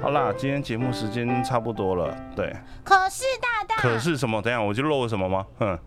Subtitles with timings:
[0.00, 2.54] 好啦，今天节目时间差不多了，对。
[2.84, 4.40] 可是大大，可是什么？
[4.40, 5.44] 等下我就漏了什么吗？
[5.60, 5.78] 嗯。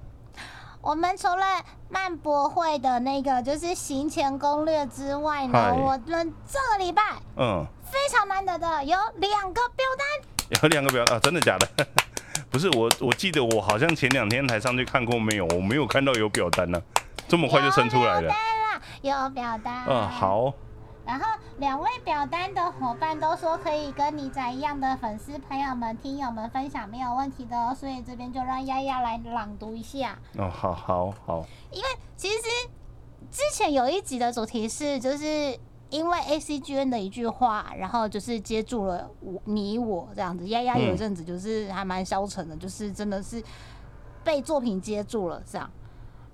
[0.82, 1.46] 我们除了
[1.90, 7.02] 漫博会的那个就是行前攻略之外呢，我们这个礼拜
[7.38, 11.68] 嗯非常难得的有两个表单，有两个表啊，真的假的？
[12.50, 16.82] 不是我，我记得我好像前两天才上去看过，没有，我没有看到有表单呢，
[17.28, 18.34] 这么快就生出来了，
[19.04, 20.52] 有表单，嗯，好。
[21.12, 21.26] 然后
[21.58, 30.18] 两位表单的伙伴都说可以跟你仔一样的粉丝朋友们、听友们分享没有问题的哦，所以这边就让丫丫来朗读一下。
[30.38, 31.46] 哦，好好好。
[31.70, 32.38] 因为其实
[33.30, 40.48] 之前有一集的主题是，就是因为 A C G N 的一句话，然后就是接住了我你我这样子。
[40.48, 43.44] 丫丫有一阵子就是还蛮消沉的，就是真的是
[44.24, 45.70] 被作品接住了这样。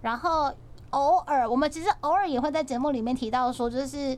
[0.04, 0.54] 然后
[0.92, 4.16] 偶尔我们其实偶尔也会在节目里面提到说，就是。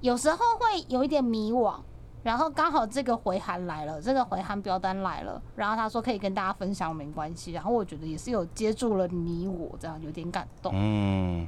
[0.00, 1.74] 有时候会有一点迷惘，
[2.22, 7.52] 然后刚好这个回函来了，这个回函表单来了，然后他说可以跟大家分享，没关系。
[7.52, 10.72] 然后我觉得也是有接住了你我，这样有点感动。
[10.74, 11.46] 嗯，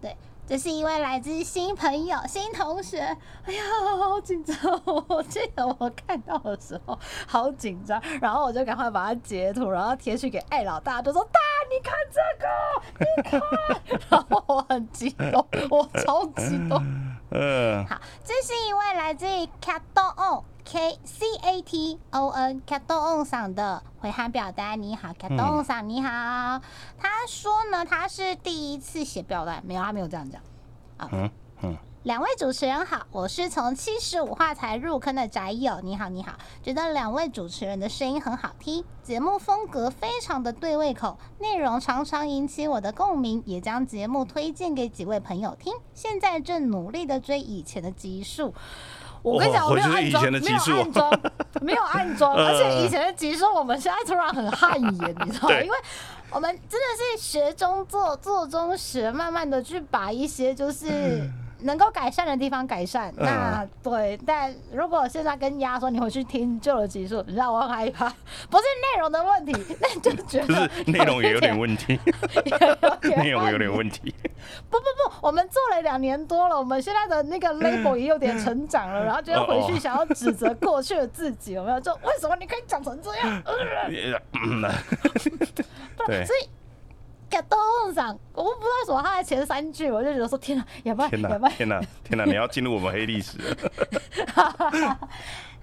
[0.00, 0.16] 对。
[0.48, 3.00] 这是一位来自新朋友、新同学。
[3.00, 3.62] 哎呀，
[3.98, 4.56] 好紧张！
[5.08, 13.40] 我记得我看到的时候好紧张，然后我就赶快把它截图，然后贴去给艾老大，就说：“大，你看这个，你看。
[14.08, 16.80] ”然后我很激动，我超激动。
[17.30, 19.26] 嗯，好，这是一位来自
[19.60, 24.80] Caton K C A T O N Caton 上的回函表单。
[24.80, 26.08] 你好，Caton 上你好。
[26.98, 30.40] 他说呢，他是第一次写表单，没有，他没有这样讲。
[30.98, 31.30] 啊，嗯
[31.62, 31.76] 嗯。
[32.06, 35.80] 两位主持人好，我是从七十五话才入坑的宅友。
[35.82, 45.74] 你好，你好，觉得两位主持人的声音很好听，节目风格非常的对胃口，内容常常引起我的共鸣，也将节目推荐给几位朋友听。
[45.94, 48.54] 现在正努力的追以前的集数。
[49.24, 51.20] 我跟 你讲，我没有暗装，没有暗装，
[51.60, 55.58] 没有暗装，而且以前的集数，我们现在突然很汗颜，你知道吗？
[55.60, 55.76] 因为
[56.30, 56.86] 我们真的
[57.18, 61.28] 是学中做，做中学，慢慢的去把一些就是。
[61.60, 64.18] 能够改善的地方改善，那对。
[64.26, 68.08] 但如果现在跟丫说你回去听旧的集数，你让我很害怕。
[68.50, 71.98] 不是内容的问题， 那就觉得内容也有点问题，
[73.16, 74.14] 内容有点问题。
[74.70, 81.80] 不不不，我们做了两年多了，我们现在的那个 label 也有点成长了，然后就要回去想要指责过去的自己，有没有？
[81.80, 83.42] 就为什么你可以讲成这样？
[86.06, 86.48] 对，所以。
[87.28, 87.58] 感动
[87.94, 93.56] 上，我不知道为什么他的前三句，我就觉得说天哪，也不天哪，天哪，天哪，你要进入我们黑历史了。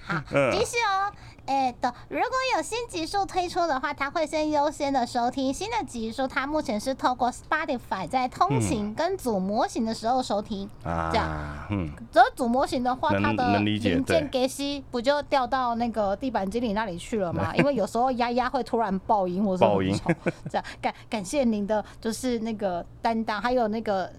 [0.05, 1.11] 好，继续哦。
[1.45, 6.25] 哎的，如果有新集数推出的话，他会先优先的收听新的集数。
[6.25, 11.67] 他目前是透过 Spotify 在通勤跟组模型的时候收听，这样。
[11.69, 17.53] 嗯，只要组模型的话，它的零件给西不就掉到那个地板经理那里去了吗？
[17.57, 19.93] 因为有时候丫丫会突然爆音或者爆音，
[20.49, 24.09] 这样感感谢您的就是那个担当，还有那个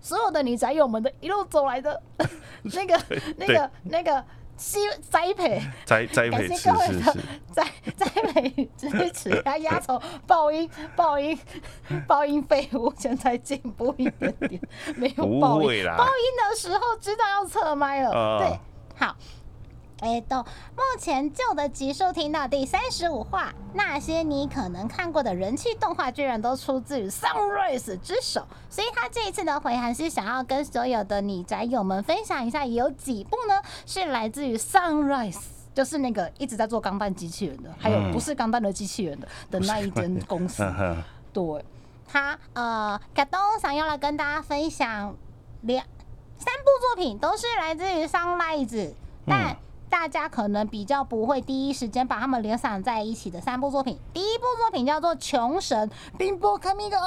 [0.00, 2.00] 所有的女仔友们的一路走来的
[2.62, 3.02] 那个
[3.38, 4.24] 那个那个。
[4.56, 7.12] 栽栽培， 栽栽培，是是是，
[7.52, 7.66] 栽
[7.96, 11.38] 栽培支持， 他压从爆音爆音
[12.06, 14.60] 爆音废物，现在进步一点点，
[14.96, 18.58] 没有爆音，爆音的时候知道要侧麦了，对，
[19.06, 19.14] 好。
[20.00, 28.46] 哎，到目前旧的集数听到第三十五话，那些你可能看过的人气动画，居然都出自于 Sunrise 之手。
[28.68, 35.38] 所以他这一次的回函是想要跟所有的你宅友们分享一下，有几部呢是来自于 Sunrise，
[35.72, 40.62] 就是那个一直在做钢弹机器人的，还有不是钢弹的机器人的的那一间公司。
[41.32, 41.64] 对，
[42.06, 45.14] 他呃，卡东想要来跟大家分享
[45.62, 45.86] 两
[46.36, 48.92] 三部作品，都是来自于 Sunrise，
[49.24, 49.56] 但。
[49.94, 55.88] 大家可能比较不会第一时间把他们联想在一起的三部作品，第一部作品叫做《穷神》，
[56.18, 56.98] 冰波卡米的。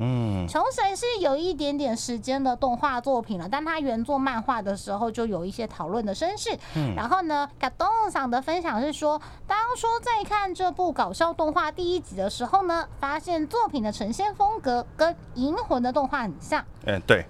[0.00, 6.58] 嗯，《穷神》是有一点点时间的动画作品了，但它原作漫画的时候就有一些讨论的声势。
[6.74, 16.64] 嗯，然后呢，卡东上的分享是说，当初在看这部搞笑动画第一集的时候呢，发现作品的呈现风格跟《银魂》的动画很像。
[16.86, 17.26] 嗯，对。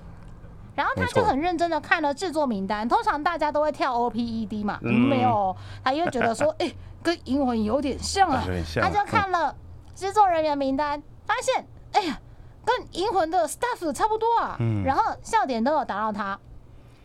[0.75, 5.55] 然后他就很认真的看了制作名单，通常大家都会跳 O P E D 嘛，没有，
[5.85, 6.73] 他又觉得说，哎，
[7.03, 8.43] 跟银魂有点像啊，
[8.81, 9.55] 他就看了
[9.95, 12.19] 制作人员名单，发现，哎呀，
[12.65, 16.39] 跟银魂的 staff 差不多啊，然后笑点都有打到他。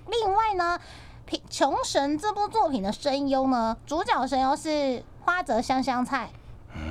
[0.07, 0.79] 另外呢，
[1.49, 6.29] 《穷神》这部作品的声优呢，主角声优是花泽香香菜，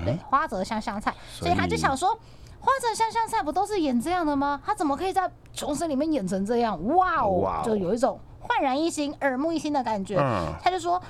[0.04, 2.18] 对，花泽香香菜，所以他就想说。
[2.66, 4.60] 花泽香香菜不都是演这样的吗？
[4.66, 6.84] 他怎么可以在重生里面演成这样？
[6.96, 10.18] 哇哦，就有一种焕然一新、耳目一新的感觉。
[10.18, 11.00] 嗯他就说。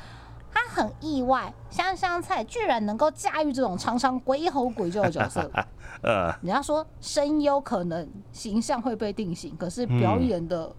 [0.59, 5.51] 他很意外，香香菜居然能够驾驭这种常常鬼吼鬼叫的角色。
[6.01, 10.75] 呃， 人家说声优可能形象会被定型，可是表演的、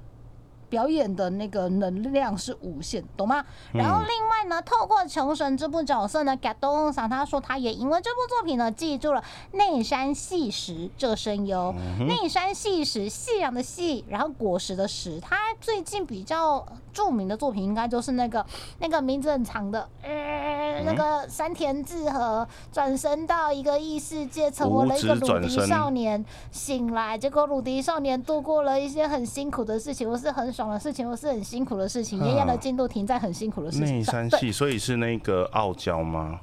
[0.69, 3.43] 表演的那个能量是无限，懂吗？
[3.73, 9.23] 然后另外呢，透过穷神这部角色呢，嘎东桑他说他也因为这部作品呢，记住了
[9.53, 11.73] 内山细石这个声优。
[12.07, 15.19] 内山细石，夕阳的夕，然后果实的实。
[15.19, 18.45] 他最近比较著名的作品应该就是那个
[18.79, 34.27] 那个名字很长的，呃，那个山田智和转身到一个异世界，成为了一个鲁迪少年，醒来，结果鲁迪少年度过了一些很辛苦的事情，我是很爽的事情，或是很辛苦的事情，嗯爷爷的进度停在很辛苦的事内情上。
[34.27, 36.39] 对，山系，所以是那个傲娇吗？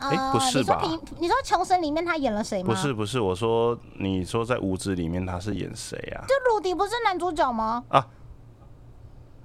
[0.00, 2.70] 诶呃不是吧你说平，你说穷神里面他演了谁吗？
[2.70, 6.24] 不是，不是，我说你说在五子里面他是演谁啊？
[6.26, 7.84] 就鲁迪不是男主角吗？
[7.88, 8.04] 啊，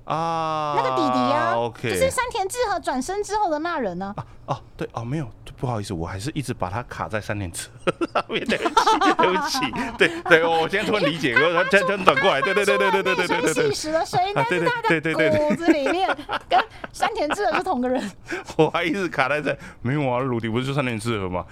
[0.08, 4.14] 那个弟弟呀、，OK，就是山田智和转身之后的那人呢、
[4.46, 7.70] 哦，对哦，没有，不好意思，我还是一直把他卡在三连车
[8.14, 9.60] 上面， 对不起，对不起，
[9.98, 16.08] 对对，哦我现在突然理解，我这样这样转过来，对对对对对对对对对内山对细实的声音，但对对是他的对对对对骨子里面
[16.48, 16.60] 跟
[16.94, 18.12] 山田智和是同个人。
[18.58, 21.46] 我还一直卡在这，没有啊，鲁迪不是就三连智和吗？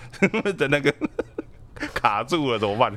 [0.58, 0.94] 的那个
[1.94, 2.96] 卡住了怎么办？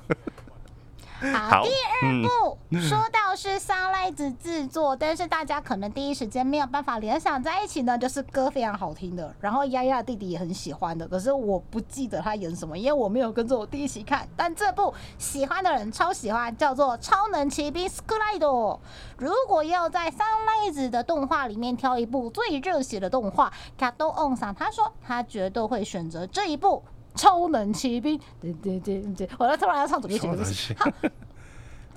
[1.32, 14.28] 好，好第二嗯部、说到是沙赖子制作，但是大家可能第一时间没有办法联想在一起呢，就是歌非常好听的，然后丫丫弟弟也很喜欢的，可是我不记得他演什么，因为我没有跟着我弟一起看。
[14.36, 18.80] 但这部喜欢的人超喜欢，叫做《超能骑兵 s k l i d e
[19.16, 26.82] 如果要在沙赖子的动画里面挑一部最热血的动画，卡多 on 上他说他绝对会选择这一部。
[27.16, 30.74] 超能骑兵，对对对对，我要突然要唱主题曲，对不起。
[30.74, 30.90] 好，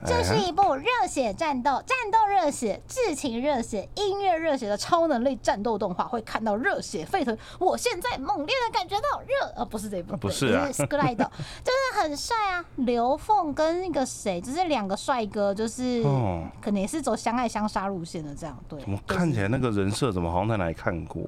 [0.05, 7.37] 这是一部热血战斗、战斗热血、剧情热血、音乐热血的超能力战斗动画，会看到热血沸腾。
[7.59, 12.63] 我现在猛烈的感觉到热，呃，不是这一部，不是啊 是 Skylight，就是很帅啊。
[12.77, 18.79] 刘凤跟那个谁，就是两个帅哥，就是哦可能也是走相爱相杀路线的这样，对。
[18.79, 21.21] 怎么看起来那个人设怎么好像在哪里看过？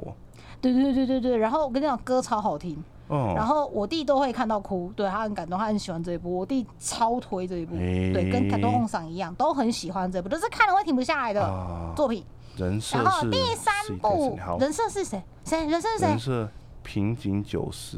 [0.61, 8.13] 对对对对对，然后我跟你讲，歌超好听，哦，然后我弟都会看到哭，对他很感动，他很喜欢这一部，我弟超推这一部，诶。
[8.13, 12.23] 对，跟感动梦赏一样，都很喜欢这部，都是看了会停不下来的啊，作品。
[12.55, 15.21] 人设然后第三部人设是谁？
[15.43, 15.67] 谁？
[15.67, 16.07] 人设是谁？
[16.07, 16.49] 人设
[16.83, 17.97] 平井九十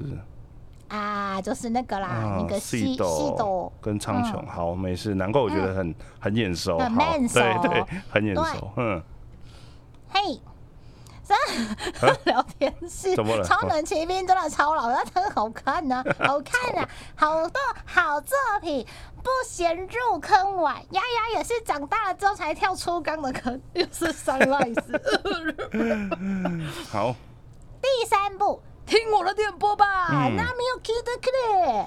[0.88, 1.40] 啊？
[1.42, 3.36] 就是那个啦，啊那个西西斗。
[3.38, 7.40] 斗，跟苍穹，好没事，难怪我觉得很很眼熟，很熟。
[7.40, 9.02] 对对，很眼熟，嗯，
[10.10, 10.40] 嘿。
[11.24, 11.38] 三
[12.26, 18.86] 聊天室 怎么了超能骑兵真的超老，但真好看呐、 好看啊、好多好作品，
[19.24, 20.76] 不嫌入坑晚。
[20.92, 24.76] 丫丫也是长大了之后才跳出缸的坑，又是 Sunrise。
[26.92, 27.16] 好，
[27.82, 31.86] 第三部，听我的电波吧，嗯那没有 Kid Clear，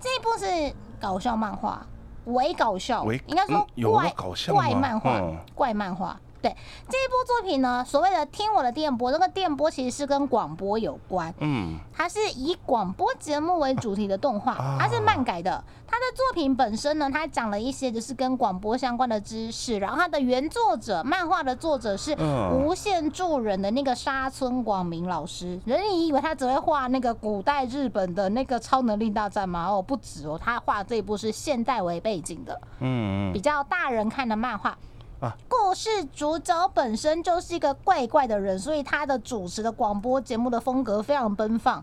[0.00, 1.86] 这一部是搞笑漫画，
[2.24, 4.14] 伪搞笑，应该说怪
[4.48, 6.18] 怪漫画嗯，怪漫画。
[6.40, 6.56] 对
[6.88, 15.62] 这一部作品呢，所谓的听我的电波，这个电波其实是跟广播有关，嗯，它是以广播节目为主题的动画，啊它是漫改的。
[15.90, 19.78] 它的作品本身呢，它讲了一些就是跟广播相关的知识。
[19.78, 25.58] 然后它的原作者，漫画的作者是嗯无限助人的那个沙村广明老师。
[25.64, 29.66] 人你以为他只会画那个古代日本的那个超能力大战吗？
[29.66, 34.76] 哦，不止哦，他画这一部是现代为背景的，嗯嗯，比较大人看的漫画。
[35.20, 41.82] 啊故事主角本身就是一个怪怪的人，所以他的主持的广播节目的风格非常奔放。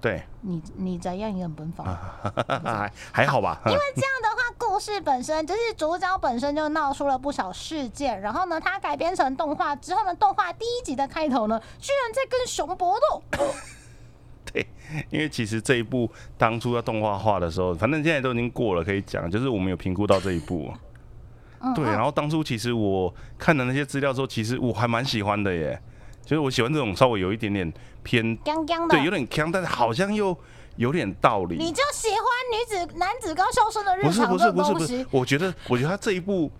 [0.00, 1.84] 对，你你怎样也很奔放。
[1.84, 13.22] 还 还好吧， 因为这样的话，故事本身就是主角本身就闹出了不少事件，然后呢，他改编成动画之后呢，动画第一集的开头呢，居然在跟熊搏斗，
[14.52, 14.66] 对，
[15.10, 20.70] 因为其实这一部当初要动画化的时候，反正现在都已经过了，可以讲，就是我们有评估到这一部。
[21.60, 25.80] 嗯对，然后当初其实我看了那些资料之后，其实我还蛮喜欢的耶，
[26.24, 27.72] 就是我喜欢这种稍微有一点点
[28.02, 28.36] 偏，
[28.88, 30.36] 对，，有点强，但是好像又
[30.76, 31.56] 有点道理。
[31.56, 32.20] 你就喜欢
[32.52, 36.50] 女子男子高校生的日不是不是不是不是我觉得我觉得他这一部，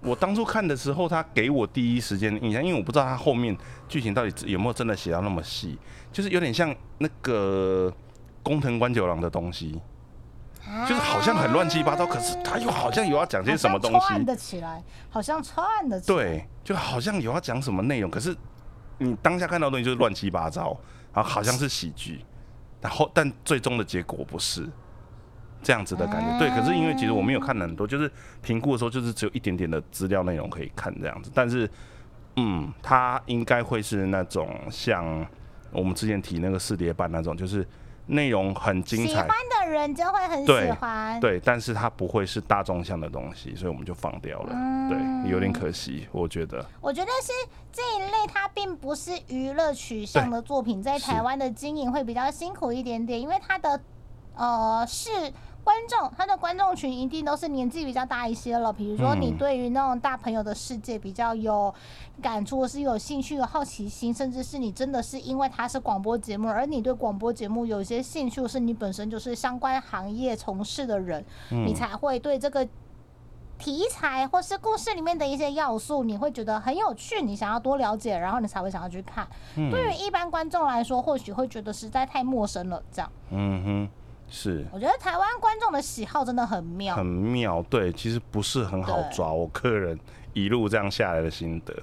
[0.00, 3.56] 我当初看的时候，他给我第一时间的印象，因为我不知道他后面
[3.88, 5.76] 剧情到底有没有真的写到那么细，
[6.12, 7.92] 就是有点像那个
[8.42, 9.80] 工藤官九郎的东西，
[10.88, 16.16] 就是好像很乱七八糟，可是他又好像有要讲些什么东好像串西，得起来，好像串得起来。
[16.16, 18.36] 对，就好像有要讲什么内容，可是
[18.98, 20.76] 你当下看到的东西就是乱七八糟，
[21.12, 22.24] 然后好像是喜剧，
[22.80, 24.68] 然后但最终的结果不是。
[25.62, 26.38] 这样子的感觉。
[26.38, 28.08] 对，可是因为其实我没有看很多，就是
[28.40, 31.30] 评估的时候就是只有一点点的资料内容可以看这样子。
[31.34, 31.68] 但是，
[32.36, 35.26] 嗯，它应该会是那种像
[35.72, 37.66] 我们之前提那个四叠半那种，就是
[38.06, 39.28] 内容很精彩喜欢，
[39.60, 41.18] 的人就会很对喜欢。
[41.20, 44.54] 对，但是它不会是大众向的东西，所以我们就放掉了。
[44.88, 46.64] 对，有点可惜，我觉得。
[46.80, 47.32] 我觉得是
[47.72, 53.80] 这一类，它并不是娱乐取向的作品，在是台湾的经营会比较辛苦一点点，因为它的
[54.34, 55.10] 呃是
[55.66, 58.72] 观众，他的观众群一定都是年纪比较大一些了。
[58.72, 61.74] 比如说，你嗯对于那种大朋友的世界比较有
[62.22, 72.64] 感触，或是有兴趣、有好奇心，甚至是你真的是因为它是广播节目，而你对广播节目有一些兴趣，是你本身就是相关行业从事的人，你才会对这个
[73.58, 79.26] 题材或是故事里面的一些要素，你会觉得很有趣，你想要多了解，然后你才会想要去看。
[79.56, 82.80] 对于一般观众来说，或许会觉得实在太陌生了。
[82.92, 83.88] 这样，嗯哼，
[84.28, 87.06] 是我觉得台湾观众的喜好真的很妙很。
[87.06, 87.62] 妙。
[87.70, 89.32] 对，其实不是很好抓。
[89.32, 89.98] 我个人
[90.32, 91.74] 一路这样下来的心得，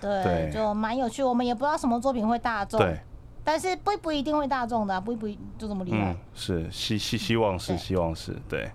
[0.00, 1.22] 对，对就蛮有趣。
[1.22, 3.00] 我们也不知道什么作品会大众，对，
[3.42, 6.12] 但是不不一定会大众的啊、不不就这么厉害。
[6.12, 8.70] 嗯，是希希希望是希望是对。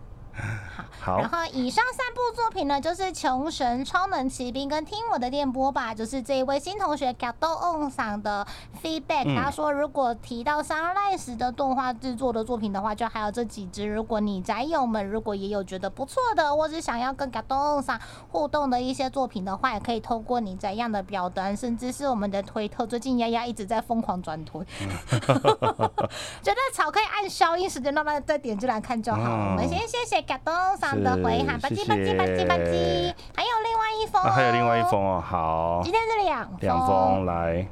[1.02, 8.46] 好然，后以上三部作品呢，就是《穷神》《超能骑兵》跟《听我的电波吧》，就是这一位新同学 d o On 上的
[8.84, 13.88] feedback、嗯他说，如果提到 Sunrise 的动画制作的作品的话，就还有这几支。
[13.88, 22.86] 如果你宅友们如果也有觉得不错的，或是想要跟 d o On 上互动的一些作品的话，也可以透过你怎样的表单，甚至是我们的推特。
[22.86, 24.62] 最近丫丫一直在疯狂转推，
[26.44, 29.22] 觉得草可以按消音时间慢慢再点进来看就好。
[29.22, 33.16] 嗯我们先谢谢 o On 上的回函，吧是唧吧唧吧唧吧唧谢谢。
[33.36, 35.82] 还有另外一封、啊，还有另外一，封哦，好。
[35.84, 37.68] 今，天是两封，两封来，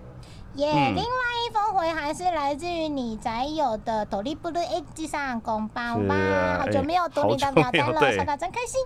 [0.55, 0.95] 耶、嗯。
[0.95, 8.81] 另外一封回函是来自于你宅友的斗笠布鲁 H 上公包吧啊，好久没有读你的表单了，收到真开心。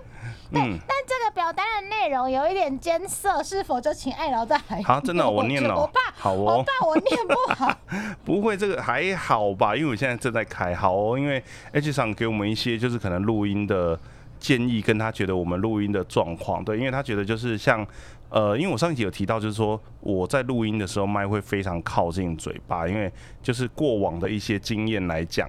[0.52, 4.80] 对，嗯，但这个表单的内容有一点艰涩，是否就请艾劳再来？
[4.84, 7.76] 好，真的哦我念了 我怕，好哦，我怕我念不好。
[8.24, 9.74] 不会，这个还好吧？
[9.74, 11.42] 因为我现在正在开，好哦，因为
[11.72, 13.98] H 上给我们一些就是可能录音的
[14.38, 17.84] 建议，跟他觉得我们录音的状况，对，因为他觉得就是像。
[18.32, 23.12] 呃，因为我上一集有提到，就是说我在录音的时候麦会非常靠近嘴巴，因为
[23.42, 25.46] 就是过往的一些经验来讲，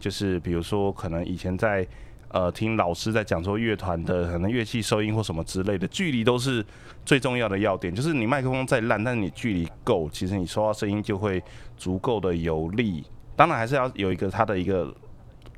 [0.00, 1.86] 就是比如说可能以前在
[2.30, 6.64] 呃听老师在讲说乐团的可能乐器收音或什么之类的，距离都是
[7.04, 7.94] 最重要的要点。
[7.94, 11.40] 就是你麦克风再烂，但是你距离够，其实你说话声音就会
[11.76, 13.04] 足够的有力。
[13.36, 14.92] 当然还是要有一个它的一个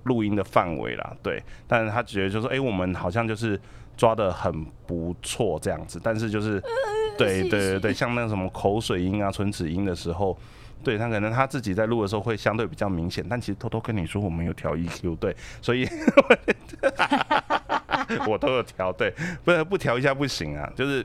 [0.02, 1.43] 录音的范围啦，对。
[1.67, 3.59] 但是他觉得就是说，哎、我们好像就是
[4.00, 6.59] 抓的很不错这样子，但是就是，
[7.19, 10.35] 对对对对，像那个什么口水音啊、唇齿音的时候。
[10.83, 15.87] 对他可能他自己在录的时候会相对比较明显，但其实偷偷跟你说我们有调 EQ，对，所以
[18.26, 19.12] 我都有调，对，
[19.45, 21.04] 不不调一下不行啊，就是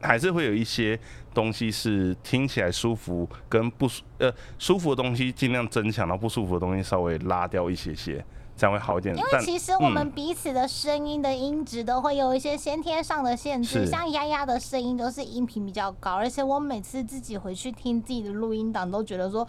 [0.00, 0.98] 还是会有一些
[1.34, 8.24] 东西是听起来舒服跟不舒呃舒服的东西尽量增强，然后不舒服的东西稍微拉掉一些些，
[8.60, 9.16] 这样会好一点。
[9.16, 19.48] 因为其实我们嗯彼此的声音的音质都会有一些先天上的限制，像丫丫的声音都是音频比较高，而且我每次自己回去听自己的录音档，都觉得说。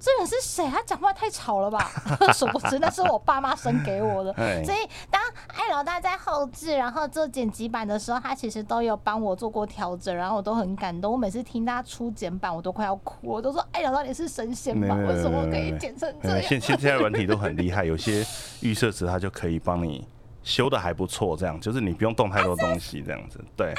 [0.00, 0.64] 这人是谁？
[0.70, 1.90] 他讲话太吵了吧？
[2.32, 4.32] 殊不知那是我爸妈生给我的。
[4.34, 4.78] 哎所以
[5.10, 11.12] 当艾老大在后置，然后做剪辑版的时候，他其实都有帮我做过调整，然后我都很感动。
[11.12, 14.94] 我每次听他出剪版，我都快要哭，我都说艾老大你是神仙吧？
[14.94, 16.48] 为什么可以剪成这呃，样？
[16.48, 18.24] 现现现在软体都很厉害，有些
[18.60, 20.06] 预设值它就可以帮你
[20.44, 23.74] 修的还不错，这样就是你不用动太多东西，这样子，对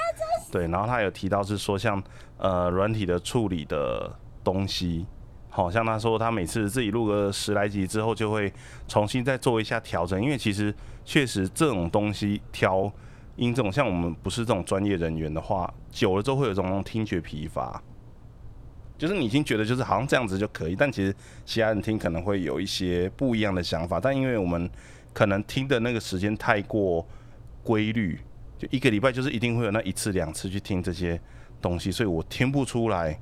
[0.51, 0.67] 对。
[0.67, 2.01] 然后他有提到是说像
[2.37, 4.11] 呃软体的处理的
[4.43, 5.05] 东西，
[5.63, 8.51] 好像他说他每次自己录个十来集之后，就会
[8.87, 10.73] 重新再做一下调整，因为其实
[11.03, 12.91] 确实这种东西调
[13.35, 17.81] 音这种，像我们不是这种专业人员的话，久了之后会有这种听觉疲乏。
[18.97, 23.97] 就是你已经觉得就是好像这样子就可以，但其实其他人听可能会有一些不一样的想法。
[23.97, 24.69] 但因为我们
[25.13, 27.07] 可能听的那个时间太过
[27.63, 28.19] 规律，
[28.57, 31.19] 就一个礼拜就是一定会有那一次两次去听这些
[31.61, 33.17] 东西，所以我听不出来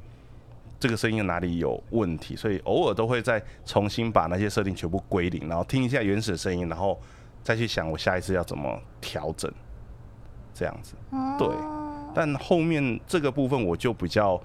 [0.80, 7.00] 这个声音哪里有问题，所以偶尔都会再重新把那些设定全部归零，然后听一下原始的声音，然后
[7.44, 9.52] 再去想我下一次要怎么调整，
[10.54, 10.94] 这样子。
[11.40, 11.48] 对，
[12.14, 14.40] 但后面这个部分我就比较，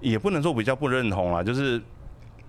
[0.00, 1.80] 也不能说比较不认同啦，就是，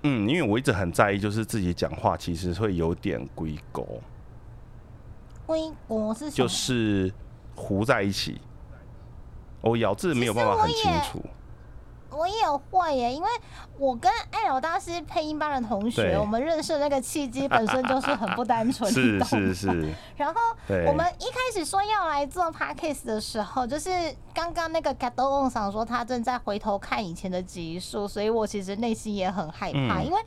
[0.02, 4.02] 嗯，因为我一直很在意，就是自己讲话其实会有点龟狗，
[5.46, 6.32] 归国是？
[6.32, 7.14] 就是
[7.56, 8.42] 糊在一起，
[9.62, 11.24] 我咬字没有办法很清楚。
[12.18, 12.34] 我也
[12.72, 13.30] 会耶，因为
[13.78, 20.42] 我跟艾老大是配音班的同学，我们认识的那个契机本身就是很不单纯， 是是是，然后
[20.88, 23.90] 我们一开始说要来做 podcast 的时候，就是
[24.34, 30.06] 刚刚那个 g a d o 想说他正在回头看以前的集数，所以我其实内心也很害怕，嗯。
[30.06, 30.20] 因为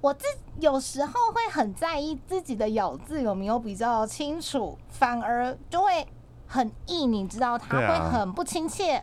[0.00, 0.24] 我自
[0.60, 6.06] 有时候会很在意自己的咬字有没有比较清楚，反而就会
[6.46, 9.02] 很硬，你知道，他会很不亲切。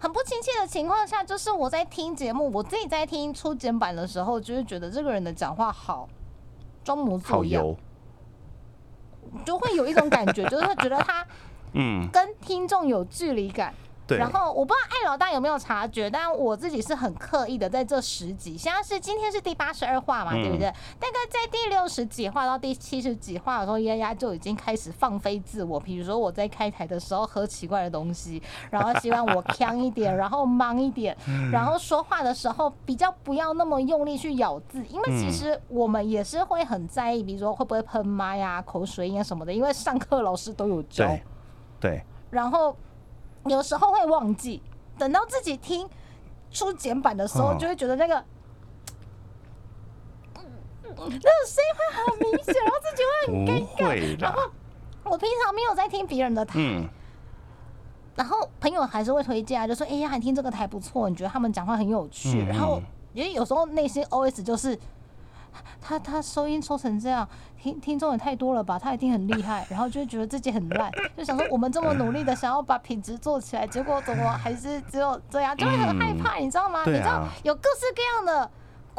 [0.00, 6.08] 很不亲切的情况下，就是我在听节目，我自己在听初剪版的时候，就是觉得这个人的讲话好
[6.82, 7.62] 装模作样，
[9.44, 11.24] 就会有一种感觉，就是他觉得他
[11.74, 13.74] 嗯，跟听众有距离感。
[14.10, 20.66] 对，然后我不知道艾老大有没有察觉，但我自己是很刻意的，在这十集，现在是今天是第八十二话嘛，嗯对不对？
[20.98, 25.78] 大概在第六十几话到第七十几话的时候，丫丫就已经开始放飞自我。
[25.78, 31.16] 比如说我在开台的时候喝奇怪的东西，然后希望我呛一点，然后忙一点，
[31.52, 41.06] 然后说话的时候比较不要那么用力去咬字，因为其嗯实我们也是会很在意，比如说会不会喷麦呀、口水音啊什么的，因为上课老师都有教。
[41.06, 41.22] 对
[41.80, 42.76] 对，然后
[43.46, 44.62] 有时候会忘记，
[44.98, 45.88] 等到自己听
[46.50, 48.24] 出简版的时候，哦就会觉得那个。
[50.84, 51.10] 那个
[51.46, 54.20] 声音会很明显，然后自己会很尴尬。
[54.20, 54.42] 然后，
[55.04, 56.86] 我平常没有在听别人的台，嗯，
[58.16, 62.42] 然后朋友还是会推荐啊，就说：“哎呀，你听这个台不错，你觉得他们讲话很有趣。
[62.42, 64.78] 嗯然后嗯因为有时候内心 OS 就是。
[65.80, 67.28] 他他收音收成这样，
[67.60, 68.78] 听听众也太多了吧？
[68.78, 76.80] 他一定很厉害，然后就会觉得自己很烂，就想说我们这么努力的想要把品质做起来，结果怎么还是只有这样，就会很害怕，你知道吗？
[76.80, 78.50] 啊你知道有各式各样的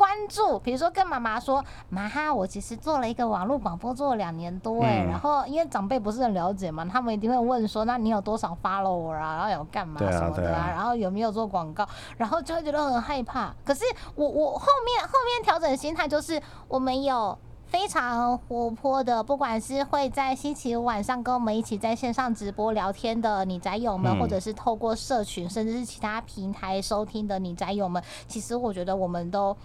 [0.01, 5.11] 关注，比如说跟妈妈说，妈哈，我其实做了一个网络广播，做了两年多哎、嗯。
[5.11, 10.69] 然后因为长辈不是很了解嘛，他们一定会问说，那你有多少 follower 啊，然后有干嘛什么的对啊。
[10.71, 13.53] 然后有没有做广告，然后就会觉得很害怕。
[13.63, 13.83] 可是
[14.15, 17.37] 我我后面后面调整心态就是，我们有。
[17.67, 24.19] 非常活泼的，不管是会在星期五晚上跟我们一起在线上直播聊天的女宅友们，嗯。
[24.19, 29.55] 或者是透过社群甚至是其他平台收听的女宅友们，其实我觉得我们都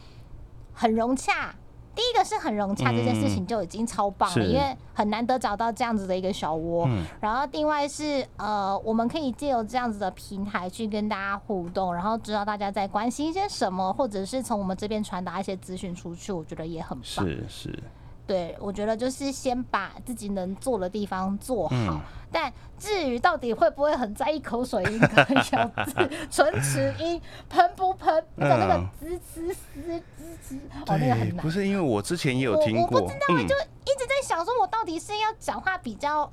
[0.77, 1.53] 很融洽。
[1.97, 6.85] 第一个是很融洽，这件事情就已经超棒了，是因为很难得找到这样子的一个小窝。
[6.91, 17.27] 嗯然后另外是呃，我们可以借由这样子的平台去跟大家互动，然后知道大家在关心一些什么，或者是从我们这边传达一些资讯出去，我觉得也很棒。
[17.27, 17.83] 是是，
[18.27, 21.77] 对，我觉得就是先把自己能做的地方做好。
[21.77, 31.49] 嗯但至于到底会不会很在意口水音、跟咬字、唇齿音、喷不喷，那个那个嗯滋滋滋滋滋，哦，那个很对，难不。
[31.49, 36.31] 是因为我之前也有听过，我不知道，嗯就，一直在想说，我到底是要讲话比较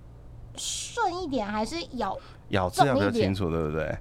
[0.57, 2.17] 顺一点，还是咬？
[2.49, 3.95] 咬字要比较清楚，对不对？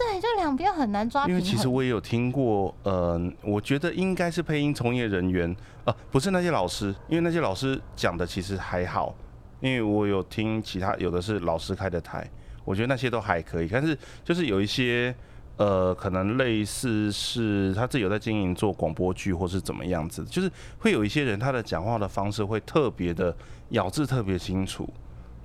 [0.00, 1.34] 对，就两边很难抓平。
[1.34, 9.14] 因为其实我也有听过，呃，我觉得应该是配音从业人员，呃，不是那些老师，因为那些老师讲的其实还好，
[9.60, 12.26] 因为我有听其他有的是老师开的台，
[12.64, 15.14] 我觉得那些都还可以，但是就是有一些。
[15.56, 23.36] 呃，可能类似是他自己有在经营做广播剧，或是怎么样子，就是会有一些人他的讲话的方式会特别的
[23.68, 24.88] 咬字特别清楚，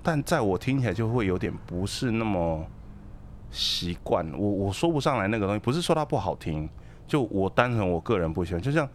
[0.02, 2.66] 但在我听起来就会有点不是那么
[3.56, 6.70] 习惯，我我说不上来那个东西，不是说它不好听，
[7.08, 8.62] 就我单纯我个人不喜欢。
[8.62, 8.88] 就像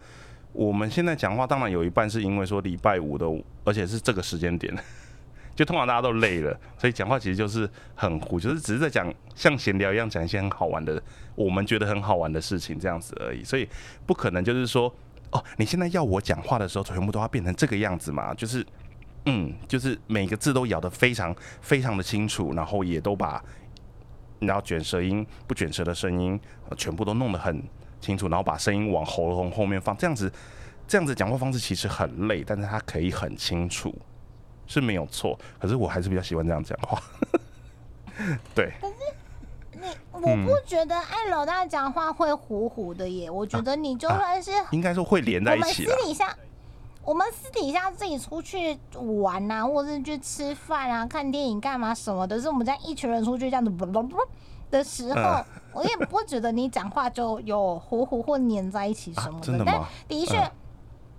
[0.53, 3.25] 我们现在讲话，当然有一半是因为说礼拜五的，
[3.65, 4.73] 而且是这个时间点，
[5.55, 11.01] 就通常大家都累了，所以讲话其实就是很糊，就是只是在讲像闲聊一样讲一些很好玩的，
[11.35, 13.67] 我们觉得很好玩的事情这样子而已，所以
[14.05, 14.93] 不可能就是说。
[15.33, 18.33] 哦，你现在要我讲话的时候，全部都要变成这个样子嘛？
[18.35, 18.67] 就是，
[19.27, 23.41] 嗯，就是每个字都咬得非常非常的清楚，然后也都把
[24.41, 27.63] 然后卷舌音、不卷舌的声音、呃全部都弄得很
[27.99, 30.31] 清楚，然后把声音往喉咙后面放，这样子，
[30.87, 33.93] 这样子讲话方式其实很累，但是它可以很清楚，
[34.67, 35.37] 是没有错。
[35.59, 37.01] 可是我还是比较喜欢这样讲话。
[38.53, 38.73] 对，
[39.73, 39.79] 你
[40.11, 45.95] 我不觉得艾老大讲话会糊糊的耶，我觉得你就算是应该说会连在一起啦。
[45.95, 46.35] 私底下，
[47.03, 48.77] 我们私底下自己出去
[49.21, 54.17] 玩啊，或者是去吃饭啊、看电影干嘛什么的，是我们这样一群人出去这样子不不不
[54.69, 60.51] 的时候，嗯我也不觉得你讲话就有糊糊或黏在一起什么的啊真的但的确，嗯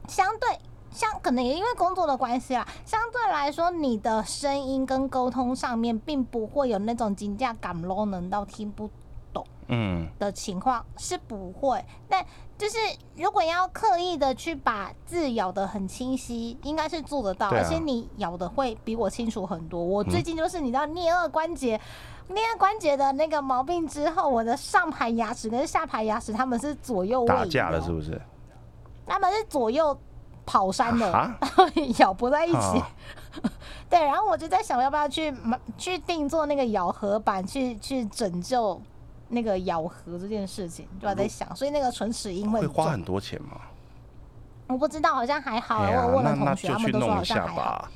[0.08, 0.58] 相对。
[0.94, 8.90] 像可能也因为工作的关系啦，相对来说，你的声音跟沟通上面并不会有那种惊讶感 low 能到听不
[9.68, 12.25] 嗯，的情况是不会，但
[12.59, 12.77] 就是
[13.16, 19.83] 如果要刻意的去把字咬得很清晰，应该是做得到，啊而且你咬的会比我清楚很多。
[19.83, 21.81] 我最近就是你知道颞颌关节
[22.29, 28.20] 颞关节的那个毛病之后，我的上排牙齿跟下排牙齿他们是左右打架了是不是？
[29.07, 29.98] 他们是左右
[30.46, 31.37] 跑山的，啊
[31.98, 32.57] 咬不在一起。
[32.57, 32.88] 啊
[33.88, 38.81] 对，然后我就在想，要不要去买去定做那个咬合板，去去拯救
[39.32, 42.48] 那个咬合这件事情，就在想，所以那个唇齿音。
[42.50, 43.60] 会花很多钱吗？
[44.66, 45.82] 我不知道，好像还好。
[45.82, 47.62] 我问那那了同学，就去他们都说弄一下好像还好。
[47.62, 47.90] 吧。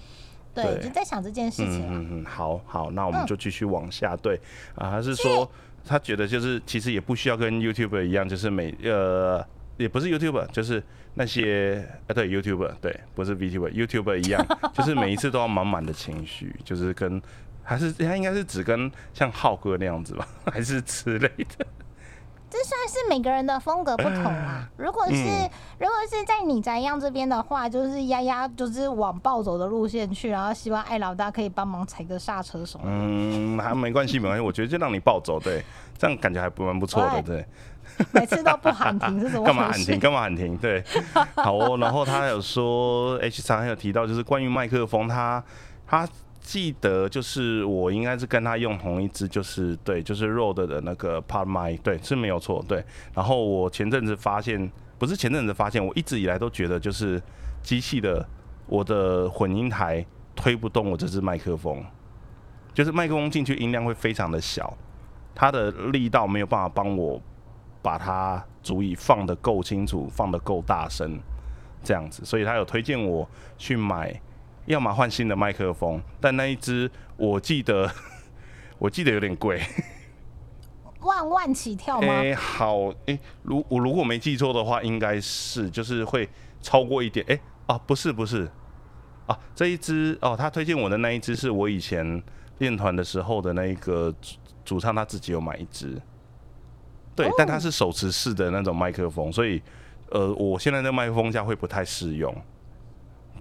[0.55, 1.88] 对，对就在想这件事情啊。
[1.90, 4.16] 嗯嗯嗯，好好，那我们嗯就继续往下。
[4.16, 4.40] 对
[4.75, 5.46] 啊，他是说
[5.85, 9.46] 他觉得就是其实也不需要跟 YouTuber 一样，就是每呃
[9.77, 17.20] 也不是 YouTuber，就是那些呃对 YouTuber 对，不是 VTuber，YouTuber 一样， 就是每一次都要满满的情绪，就是跟
[17.67, 21.67] 还是他应该是只跟像浩哥那样子吧， 还是之类的。
[22.49, 24.67] 这算是每个人的风格不同啊。
[24.77, 32.93] 如果是、嗯如果是在你宅样这边的话，就是丫丫就是往暴走的路线去，然后希望艾老大可以帮忙踩个刹车什么的。
[32.93, 35.63] 嗯，还没关系，没关系，我觉得就让你暴走，对，
[35.99, 37.47] 这样感觉还不蛮不错的，对。
[38.13, 39.99] 每次都不喊停是什么 干嘛喊停？？
[40.01, 40.57] 干嘛喊停？
[40.57, 40.83] 对，
[41.37, 41.77] 好哦。
[41.79, 45.43] 然后他有说，H 三还有提到，就是关于麦克风，他
[45.87, 46.09] 他
[46.47, 52.85] 记得就是我应该是跟他用同一支，就是对，就是 Rode 的那个 Pod Mic，对，是没有错，对。
[53.13, 57.21] 然后我前阵子发现，不是前阵子发现，我一直以来都觉得就是
[57.65, 58.25] 机器的
[58.69, 60.07] 我的混音台
[60.37, 61.85] 推不动我这支麦克风，
[62.73, 64.73] 就是麦克风进去音量会非常的小，
[65.35, 67.21] 它的力道没有办法帮我
[67.83, 71.19] 把它足以放得够清楚，放得够大声，
[71.83, 73.29] 这样子，所以他有推荐我
[73.59, 74.21] 去买，
[74.67, 77.91] 要么换新的麦克风，但那一只我记得
[78.79, 79.63] 我记得有点贵，
[81.01, 82.09] 万万起跳吗？
[82.09, 86.29] 哎、好，哎、如我如果没记错的话，应该是就是会
[86.61, 88.51] 超过一点，哎、啊，不是不是，
[89.27, 92.23] 啊，这一支哦，他推荐我的那一支是我以前
[92.59, 96.01] 练团的时候的那一个主主唱他自己有买一支，
[97.15, 99.63] 对，但它是手持式的那种麦克风，所以
[100.11, 102.35] 呃，我现在的麦克风架会不太适用。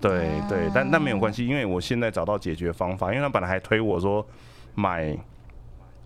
[0.01, 4.25] 对对，但但没有关系，因为我现在找到解决方法，因为他本来还推我说
[4.75, 5.17] 买，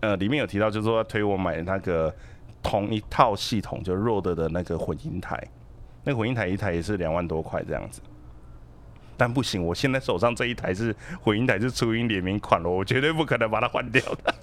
[0.00, 2.14] 呃，里面有提到就是说要推我买那个
[2.62, 5.42] 同一套系统，就 Rode 的那个混音台，
[6.04, 8.00] 那个混音台一台也是两万多块这样子。
[9.16, 14.34] 但不行，我现在手上这一台是混音台，是初音联名款了，我绝对不可能把它换掉的。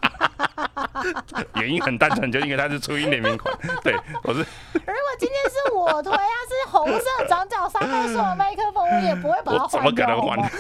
[1.60, 3.57] 原因很单纯，就因为它是初音联名款。
[3.83, 4.45] 对，我是
[5.19, 10.06] 今天是我推啊，是红色长角三倍数的麦克风，我也不会把它我怎么换掉。
[10.08, 10.51] 可能换？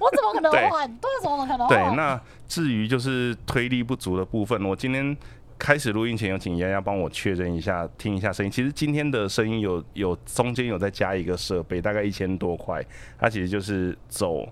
[0.00, 0.96] 我怎么可能对换？
[0.98, 5.16] 对，怎么可能对，那至于就是推力不足的部分，我今天
[5.58, 8.50] 开始录音前有请丫丫帮我确认一下，听一下声音。
[8.50, 12.80] 其实今天的声音有有中间有再加一个设备，大概一千多块，
[13.18, 14.46] 它其实就是走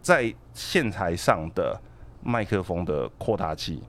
[0.00, 1.80] 在线材上的
[2.22, 3.82] 麦克风的扩大器，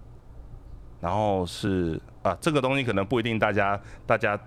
[1.00, 4.40] 然后是啊，这个东西可能不一定大家大家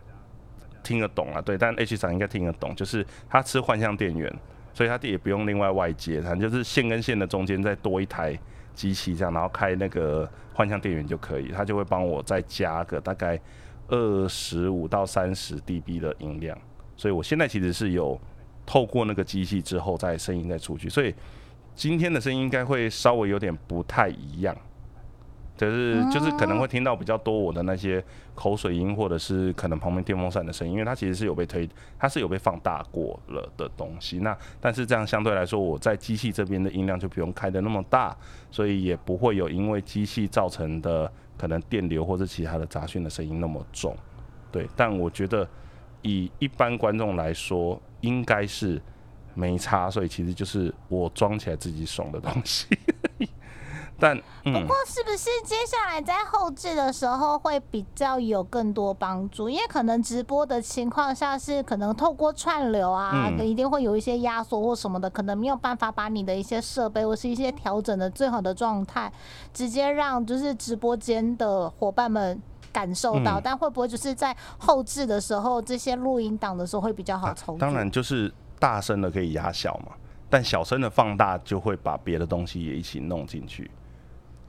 [0.82, 4.34] 听得懂啊，对，但 H 厂应该听得懂，就是它吃换向电源。
[4.74, 8.38] 所以它也不用另外外接，它就是线跟线的中间再多一台
[8.74, 13.40] 机器这样，然后开那个换向电源就可以，它就会帮我再加个大概
[13.88, 16.54] 二十五到三十 dB 的音量。
[16.94, 18.20] 所以我现在其实是有
[18.66, 21.14] 透过那个机器之后再声音再出去，所以
[21.74, 24.54] 今天的声音应该会稍微有点不太一样。
[25.57, 28.03] 就是就是可能会听到比较多我的那些
[28.35, 34.19] 口水音，或者是可能旁边电风扇的声音，因为它其实是有被推，它是有被放大过了的东西。
[34.19, 38.14] 那但是这样相对来说，我在机器这边的音量就不用开的那么大，
[38.51, 43.97] 所以也不会有因为机器造成的可能电流或者其他的杂讯的声音那么重。
[44.53, 45.49] 对，但我觉得
[46.03, 48.81] 以一般观众来说，应该是
[49.35, 52.66] 没差，所以其实就是我装起来自己爽的东西。
[53.98, 59.48] 但嗯不，过是不是接下来在后置的时候会比较有更多帮助？
[59.48, 69.12] 因为可能直播的情况下是可能透过串流啊，嗯一定会有一些压缩或什么的，可能没有办法把你的一些设备或是一些调整的最好的状态，
[69.52, 72.40] 直接让就是直播间的伙伴们。
[72.72, 77.35] 感受到，嗯但会不会就是在后置的时候，这些录音档的时候会比较好啊？
[77.59, 79.94] 当然，就是大声的可以压小嘛，
[80.28, 83.70] 但小声的放大就会把别的东西也一起弄进去。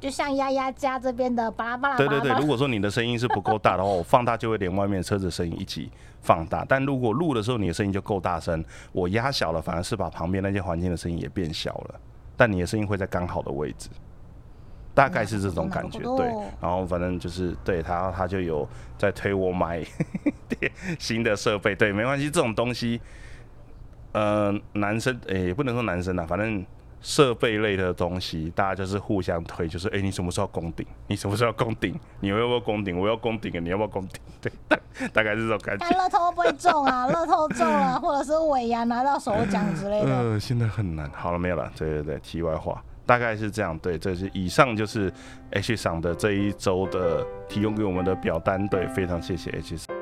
[0.00, 6.64] 就像丫丫家这边的巴拉巴拉巴拉对对对，巴拉如果说你的声音是不够大的话，我 放大就会连外面车子声音一起放大。
[6.68, 12.00] 但如果录的时候你的声音就够大声，我压小了，反而是把旁边那些环境的声音也变小了，
[12.36, 13.88] 但你的声音会在刚好的位置。
[14.94, 16.44] 大概是这种感觉，对なるほど。
[16.60, 19.82] 然后反正就是对他，他就有在推我买
[20.98, 23.00] 新的设备，对，没关系，这种东西，
[24.12, 26.62] 呃，男生诶、也不能说男生啊，反正
[27.01, 30.85] 设备类的东西，大家就是互相推，就是哎、你什么时候攻顶？
[31.07, 31.97] 你什么时候攻顶？
[32.19, 32.99] 你要不要攻顶？
[32.99, 34.21] 我要攻顶，你要不要攻顶？
[34.41, 34.77] 对，大
[35.13, 35.97] 大概是这种感觉看。
[35.97, 37.07] 乐透会不会中啊？
[37.07, 40.09] 乐透中了，或者是尾牙拿到首奖之类的。
[40.11, 41.09] 呃，现在很难。
[41.11, 41.71] 好了，没有了。
[41.77, 43.77] 对对对，题外话，大概是这样。
[43.79, 45.11] 对，这是以上就是
[45.51, 48.67] H 赏的这一周的提供给我们的表单。
[48.67, 49.96] 对，非常谢谢 H 赏。